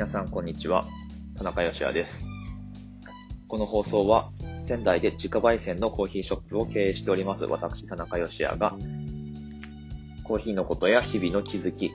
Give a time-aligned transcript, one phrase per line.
[0.00, 0.86] 皆さん、こんにちは。
[1.36, 2.24] 田中義也です。
[3.48, 4.30] この放送は、
[4.64, 8.74] 仙台で自家焙煎のコーヒーショップを経営しております私、田中義也が、
[10.24, 11.90] コーヒーのことや日々の気づき、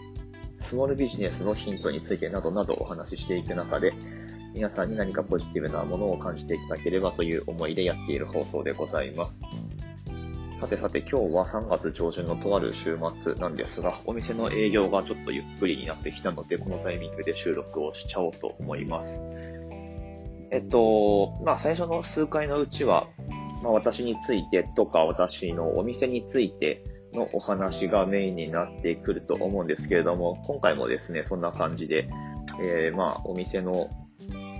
[0.60, 3.92] スモールビジネスのヒントについてなどなどお話ししていく中で、
[4.54, 9.42] 皆さんに何かポジティブなものを感じていただければという思いでやっている放送でございます。
[10.66, 19.24] さてさて今日は3月上旬のとある週末なんですが、お店の営業がちょっとゆっくりになってきたので、このタイミングで収録をしちゃおうと思います。
[20.50, 23.10] えっと、まあ最初の数回のうちは、
[23.62, 32.08] まあ私についてとか私のお店についてのお話がメインになってくると思うんですけれども、今回もですね、そんな感じで、
[32.64, 33.88] えー、まあお店の、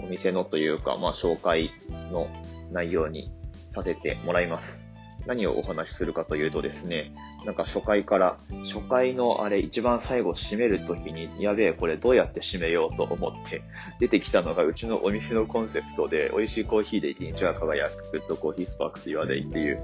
[0.04, 1.72] お店のというか、まあ紹介
[2.12, 2.28] の
[2.72, 3.32] 内容に
[3.72, 4.86] させてもらいます。
[5.26, 7.12] 何をお話しするかというとですね、
[7.46, 13.62] なんか初回から、初回のあれ一番最後締めるときに、やべえ、これどうやって締めようと思って
[14.00, 19.80] 出てきたのがうちのお店のコンセプトで、美味しいコーヒーで一日が輝く、グッドコーヒースパークス Your Day っていう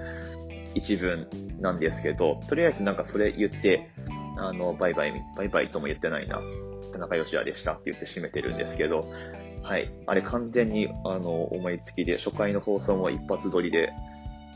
[0.76, 1.28] 一文
[1.60, 3.90] なんですけど、とりあえずなんかそれ言って、
[4.38, 6.42] あの、バイバイ、バイバイとも言ってないな。
[6.92, 9.06] 田中義也でしたって言って締めてるんですけど、
[9.64, 9.92] はい。
[10.08, 13.94] あれ完全に、あの、思いつきで、初回の放送も一発撮りで、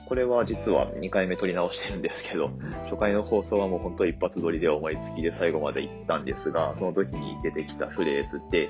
[0.06, 2.52] これは実は2回目撮り直してるんですけど、
[2.86, 8.70] 初回の放送はもう本当一発撮りで思いつきで最後まで行ったんですが、その時に出てきたフレーズで、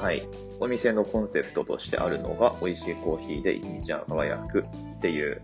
[0.00, 0.26] はい。
[0.58, 4.64] お店のコンセプトとしてあるのが、美味しいコーヒーで一日が輝く
[4.96, 5.42] っていう、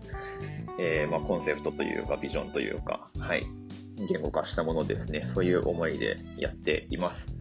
[0.79, 3.45] えー、まあ、コンセプトというか、ビジョンというか、はい。
[4.07, 5.23] 言語化したものですね。
[5.25, 7.36] そういう思いでやっています。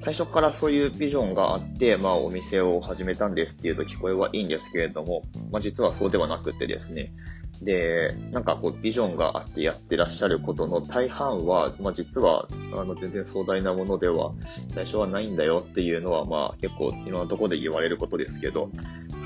[0.00, 7.12] 最初からそういうビジョンがあって、まあお店を始めたんですっていうと聞こえはいいんですけれども、まあ実はそうではなくてですね、
[7.60, 14.32] で、なんかこうビジョンがあってやってらっしゃることの大半は、まあ実はあの全然壮大なものでは
[14.74, 18.70] 最初はないんだよっていうのはまあ結構いろんなところで言われることですけど、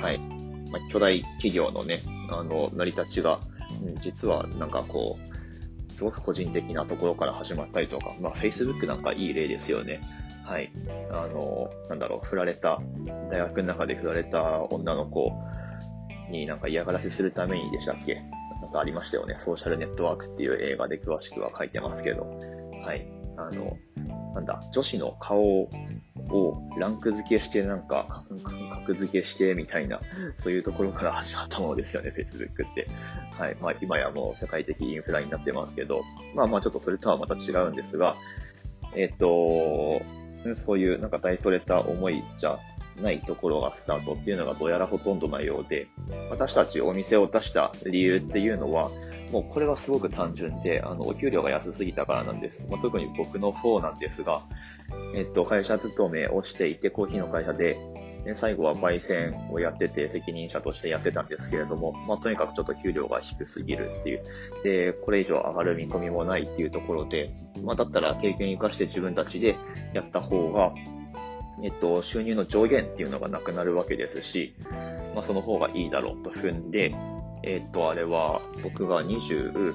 [0.00, 0.18] はい。
[0.72, 5.34] まあ巨大企業のね、あの成り立ちが、うん実はなんかこう、
[5.94, 10.00] すごく個人的なところから始まったりとか、まあ Facebook なんかいい例ですよね。
[10.44, 10.70] はい。
[11.10, 12.80] あの、なんだろう、振られた、
[13.30, 15.32] 大学の中で振られた女の子
[16.30, 18.16] になんか嫌がらせするためにでしたっけ？
[18.60, 19.36] なんかありましたよね。
[19.38, 22.38] ソーシャルネットワークっていう映画で詳しくは書いてますけど。
[22.84, 23.06] はい。
[23.36, 23.76] あの、
[24.34, 25.70] なんだ、女子の顔を
[26.30, 28.24] をランク付けして、なんか、
[28.70, 30.00] 格付けしてみたいな、
[30.36, 32.88] そういうところから始まったものですよね、Facebook って。
[33.38, 33.56] はい。
[33.60, 36.02] まあ、今やもう世界的インフラになってますけど、
[36.34, 38.16] まあまあちょっとそれとはまた違うんですが、
[38.94, 40.02] えっと、
[40.54, 42.58] そういうなんか大それた思いじゃ
[43.00, 45.88] ないところがスタートっていうのがどうやらほとんどなようで、
[46.30, 48.90] 私たちお店を出した理由っていうのは、
[49.34, 52.64] もうこれはすごく単純で、あの、お給料が安すぎたからなんです。
[52.70, 54.42] まあ、特に僕の方なんですが、
[55.12, 57.76] えっと、会社勤めをしていて、コーヒーの会社で、
[58.24, 64.22] ね、最後は焙煎をやってて、責任者としてやってたんですけれども、まあ、とにかくちょっと給料が低すぎるっていう。
[64.62, 67.30] で、これ以上上がる見込みもないっていうところで、
[67.64, 69.56] まあ、だったら経験生かして自分たちで
[69.94, 70.72] やった方が、
[71.64, 74.54] えっと、収入の上限っていうのがなくなるわけですし、
[75.12, 76.94] まあ、その方がいいだろうと踏んで、
[77.46, 79.74] えっと、あれは、僕が20、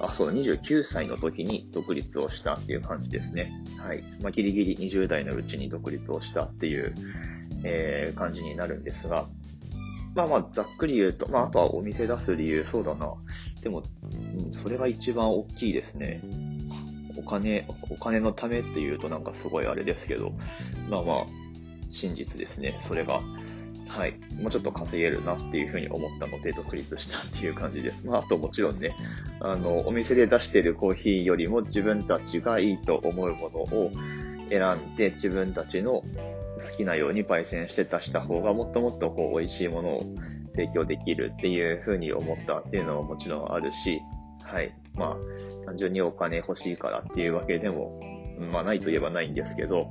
[0.00, 3.52] あ、そう、29歳の時に独立をしたっていう感じですね。
[3.78, 4.02] はい。
[4.22, 6.94] まあ、ギリギリ20代のうちに独立をしたっていう、
[7.62, 9.28] えー、感じになるんですが、
[10.14, 13.12] まあまあ、ざっくり言うと、まあ、あとはお店出す理由、そうだな。
[13.62, 13.82] でも、
[14.46, 16.20] うん、それが一番大きいですね。
[17.16, 20.32] お金、お金のためっていうとなんかすごいあれですけど、
[20.88, 21.26] まあまあ、
[21.90, 22.78] 真実ですね。
[22.80, 23.20] それが、
[23.94, 24.14] はい。
[24.40, 28.04] もうちょっと稼げるなっていうふうに思ったので独立したっていう感じです。
[28.04, 28.96] まあ、あともちろんね、
[29.38, 33.92] あの、お店で出してるコーヒーよりも自分たちがいいと思うものを
[34.50, 34.62] 選
[34.92, 40.02] んで自分たちの好きなように焙煎して出した方がもっともっとこう美味しいものを
[40.56, 44.00] 提供できるっていうふうに思ったっていうのはもちろんあるし、
[44.42, 44.74] はい。
[44.96, 48.00] まあ、単純にお金欲しいからっていうわけでも、
[48.52, 49.88] まあないといえばないんですけど、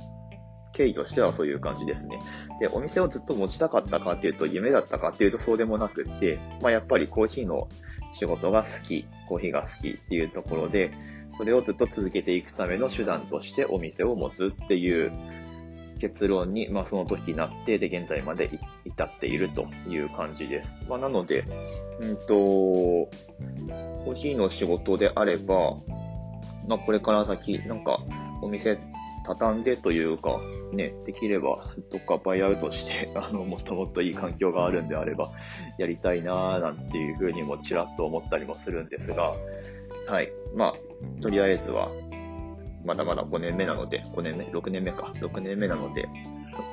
[0.74, 2.18] 経緯としてはそういう感じですね。
[2.60, 7.68] で、お店をずっと持ちたかったかっていうと、夢だったかっていうとそうでもなくって、まあやっぱりコーヒーの
[8.12, 10.92] 仕事が好き、コーヒーが好きっていうところで、
[11.36, 15.12] それをずっと続けていくための手段としてお店を持つっていう
[15.98, 18.50] 結論に、まあ、その時になって、で、現在まで
[18.84, 20.76] 至っているという感じです。
[20.88, 21.44] まあ、なので、
[22.00, 25.76] うんと、コーヒーの仕事であれば、
[26.68, 28.00] まあ、これから先、なんか、
[28.42, 28.78] お店
[29.24, 30.40] 畳んでというか、
[30.72, 35.30] ね、できれば、どっかバイアウトして、 あの、もっともっといい環境があるんであれば、
[35.78, 39.34] やりたいなーなんていうふうにもちらっと思ったりもするんですが、
[40.06, 40.30] はい。
[40.54, 41.90] まあ、とりあえずは、
[42.84, 45.10] まだまだ5年目なので、5年目 ?6 年目か。
[45.14, 46.06] 6年目なので、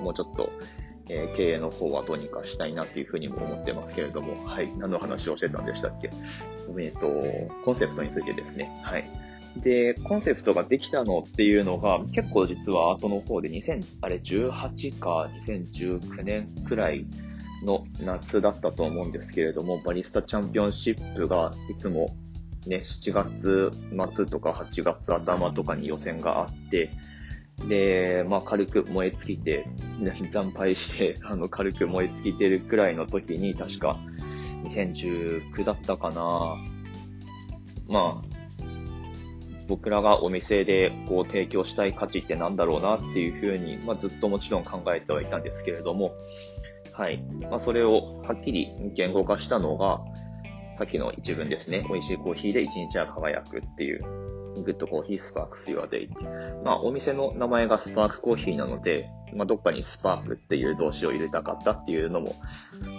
[0.02, 0.50] もうちょっと、
[1.10, 4.70] えー、経営の方はどうにかしたいなっていうふうにも思ってますけれども、はい。
[4.78, 6.10] 何の話をしてたんでしたっけ？
[6.80, 7.08] えっ、と、
[7.64, 8.82] コンセプトについてですね。
[8.84, 9.31] はい。
[9.58, 17.06] で、コンセプトができたのっていうのが、結構実は後の方で2000、あれ18か2019年くらい
[17.64, 22.16] の夏だったと思うんですけれども、バリスタチャンピオンシップがいつも
[22.68, 23.72] ね、7月
[24.14, 26.92] 末とか8月頭とかに予選があって、
[27.68, 29.66] で、まあ軽く燃え尽きて、
[30.30, 34.00] 惨敗して、 あの軽く燃え尽きてるくらいの時に、確か
[34.64, 36.56] 2019だったかな。
[37.88, 38.31] まあ、
[39.72, 46.12] 僕らがお店でこう提供したい価値ってなんだろうなっていうふうに、まあ、ずっともちろん考えてはいたんですけれども、
[46.92, 47.24] はい。
[47.50, 50.02] まあ、それをはっきり言語化したのが、
[50.74, 51.86] さっきの一文ですね。
[51.88, 54.02] 美味しいコーヒーで一日は輝くっていう、
[54.62, 56.10] グッドコーヒースパークス your day
[56.66, 62.36] まあ、お店の名前がスパークコーヒーなので、まあ、どっかにスパークっていう動詞を入れたかったっていうのも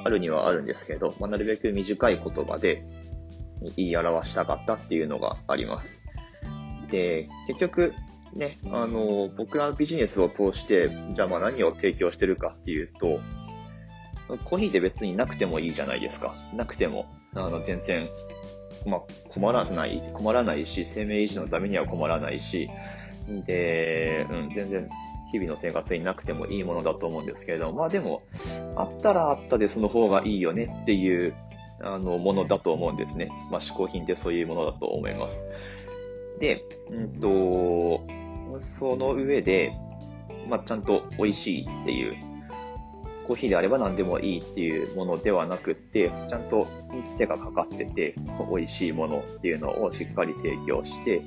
[0.04, 2.82] あるにはあるんですけど、まあ、なるべく短い言葉で
[3.76, 6.01] 言い表したかったっていうのがあります。
[6.92, 7.94] で、結局、
[8.34, 13.18] ね、あの、僕らのビジネスを通して、じゃあまあ何を提供してるかっていうと、
[14.44, 16.34] コーヒーで別になくてもいいじゃないですか。
[16.54, 18.06] なくても、あの、全然、
[18.86, 22.68] まあ、困らない、困らないし、生命維持のためには困らないし、
[23.46, 24.88] で、うん、全然、
[25.32, 28.22] 日々の生活になくてもいいものだと思うんですけれども、まあでも、
[28.76, 31.34] あったらあったでその方がいいよねっていう、
[31.82, 33.30] あの、ものだと思うんですね。
[33.50, 35.44] まあ、嗜好品ってそういうものだと思います。
[36.42, 38.04] で、うんと、
[38.60, 39.72] その上で、
[40.50, 42.16] まあ、ちゃんと美味しいっていう、
[43.24, 46.66] コーヒーであれば何でもいいっていうものではなくって、ちゃんと
[47.16, 48.16] 手がかかってて、
[48.50, 51.22] 美味しいものっていうのをしっかり提供して、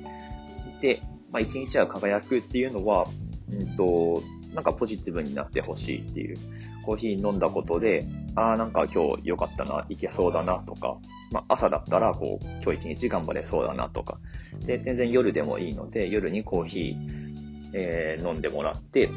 [0.82, 1.00] で、
[1.32, 3.06] まあ、一日は輝くっていうのは、
[3.50, 4.22] うんと、
[4.56, 6.38] なんかポジティブになってほしいっていう、
[6.82, 10.96] コーヒー飲んだことで、ああ、なんか今日良かったな、いけそうだなとか、
[11.30, 14.18] まあ、朝だったら、こう、今日一日頑張れそうだなとか、
[14.60, 19.10] で、全然夜でもいいので、夜にコーヒー、えー、飲んでもらって、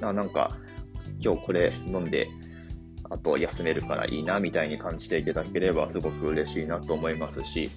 [0.00, 0.56] あなんか、
[1.18, 2.28] 今日これ飲んで、
[3.10, 7.68] あと休めるからいいな、みたいに感じていただければすごく嬉しいなと思いますし、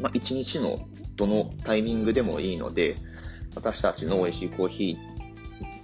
[0.00, 0.78] まあ、一日の
[1.16, 2.96] どのタイミングでもいいので、
[3.54, 5.09] 私たちの美味しいコーヒー、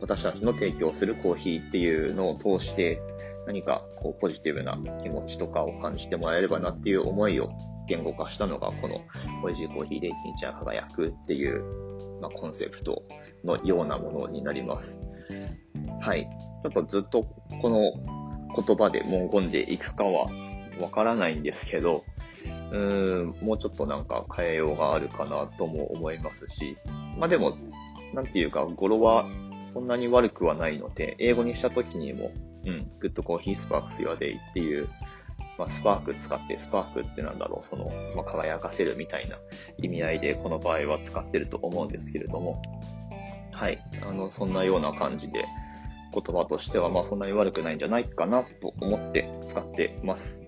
[0.01, 3.01] 私たちの提供するコーヒーっていうのを通して、
[3.47, 7.51] 何かこうポジティブな気持ちとかを感じてもらえればなっていう思いを
[7.89, 9.01] 言語化したのがこの
[9.45, 11.63] 美味しいコーヒーで一日は輝くっていう、
[12.21, 13.03] まあ、コンセプト
[13.45, 15.01] のようなものになります。
[16.01, 16.29] はい。
[16.63, 17.23] ちょっとずっと
[17.63, 17.93] この
[18.55, 20.29] 言葉で文言でいくかは
[20.81, 22.05] わからないんですけど、
[22.73, 26.77] うーん、もうちょっとなんか変えようがあるかなとも思いますし、
[27.19, 27.57] まあでも、
[28.15, 29.27] なんていうか、語呂は
[29.77, 32.33] そんなに悪くはないので、英語にした時にも
[32.65, 34.89] うん、グッドコーヒースパークス your day っていう、
[35.59, 37.85] まあ、スパーク使って、スパークってなんだろう、その、
[38.15, 39.37] まあ、輝かせるみたいな
[39.79, 42.61] 意味合いで、この場合は使ってると思うんですけれども、
[43.53, 45.45] はい、あの、そんなような感じで、
[46.13, 50.43] 言葉としては、まあ、そんなに悪くないんじゃないかなと思って使ってます。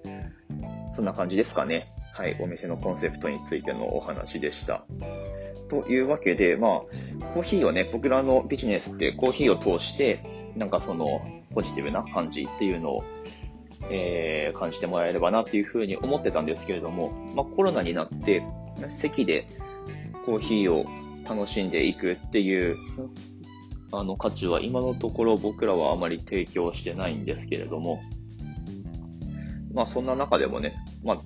[0.92, 1.92] そんな感じですかね。
[2.18, 4.84] はい、お店のコンセプトについてのお話でした。
[5.68, 6.70] というわけで、まあ、
[7.32, 11.20] コーヒーをね、僕らのビジネスってコーヒーを通して、なんかその、
[11.54, 13.04] ポジティブな感じっていうのを、
[13.92, 18.42] えー、感じてもらえればなっていうふうに思ってたんですけれども、まあ、コロナになって、
[18.88, 19.46] 席で
[20.26, 20.86] コーヒーを
[21.24, 22.78] 楽しんでいくっていう、
[23.92, 28.02] あの価値は今のところ僕らはあまり提供してないんですけれども、
[29.72, 31.18] まあそんな中でもね、まあ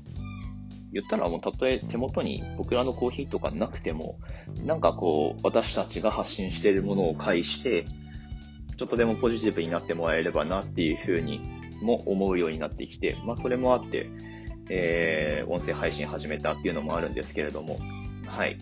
[0.92, 4.18] 言ったらもうたとえ手元に僕らのコーヒーとかなくても、
[4.64, 7.86] なんかこう私たちが発信しているものを介して、
[8.76, 11.40] ちょっとでもポジティブになってもらえればなっていうふうに
[11.80, 14.08] も思うようになってきて、まあそれもあって、
[14.68, 17.78] えー、音声配信始めたっていうのもあるんですけれども、
[18.26, 18.58] はい。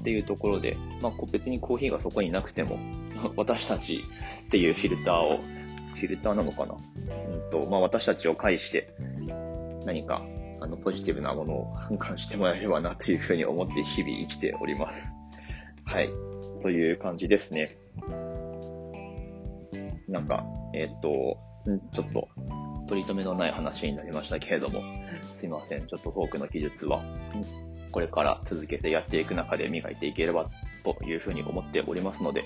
[0.00, 2.78] っていうところで、まあ別にコーヒーがそこになくても、
[3.36, 4.04] 私たち
[4.46, 5.38] っていうフィルターを、
[5.94, 6.74] フィルターなのかな？
[6.74, 8.94] うんと、まあ私たちを介して、
[9.84, 10.22] 何か、
[10.60, 15.16] あの、ポジティブなものを反感じてもらえればなというふうに思って日々生きております。
[15.84, 16.10] はい。
[16.60, 17.78] という感じですね。
[20.08, 21.38] なんか、えっ、と、
[21.92, 22.28] ちょっと、
[22.86, 24.82] 取り留めのない話になりましたけれども、
[25.32, 25.86] すいません。
[25.86, 27.02] ちょっとトークの技術は、
[27.92, 30.50] これから続けてやっていく中で磨いていければ
[30.84, 32.44] というふうに思っておりますので、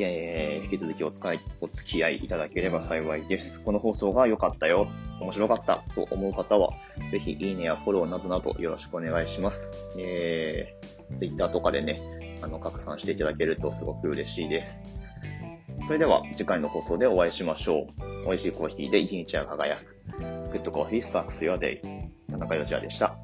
[0.00, 3.60] えー、引き続きお使い、お付き合いいただければ幸いです。
[3.60, 4.88] この放送が良かったよ、
[5.20, 6.70] 面白かったと思う方は、
[7.10, 9.72] ぜひいいねやフォローなどなどよろしくお願いします。
[9.98, 14.84] えー、Twitter とかでね、あの、拡散していただけるとすごく嬉しいです。
[15.86, 18.26] それでは次回の放送でお会いしましょう。
[18.26, 19.98] 美味しいコーヒーで一日が輝く。
[20.52, 21.80] Good Coffee Sparks Your Day。
[22.30, 23.16] 田中義也でした。